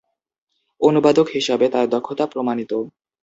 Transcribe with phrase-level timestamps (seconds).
[0.81, 2.71] অনুবাদক হিসাবে তার দক্ষতা প্রমাণিত।